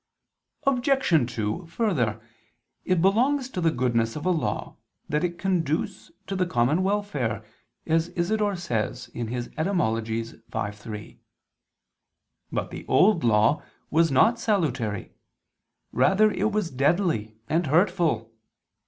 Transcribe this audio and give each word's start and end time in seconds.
Obj. 0.65 1.31
2: 1.35 1.67
Further, 1.67 2.19
it 2.83 3.03
belongs 3.03 3.49
to 3.49 3.61
the 3.61 3.69
goodness 3.69 4.15
of 4.15 4.25
a 4.25 4.31
law 4.31 4.77
that 5.07 5.23
it 5.23 5.37
conduce 5.37 6.09
to 6.25 6.35
the 6.35 6.47
common 6.47 6.81
welfare, 6.81 7.45
as 7.85 8.09
Isidore 8.15 8.55
says 8.55 9.11
(Etym. 9.13 10.01
v, 10.01 10.77
3). 10.77 11.19
But 12.51 12.71
the 12.71 12.83
Old 12.87 13.23
Law 13.23 13.61
was 13.91 14.11
not 14.11 14.39
salutary; 14.39 15.13
rather 15.91 16.29
was 16.47 16.69
it 16.71 16.77
deadly 16.77 17.37
and 17.47 17.67
hurtful. 17.67 18.33